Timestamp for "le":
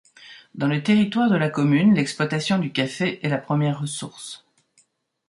0.65-0.81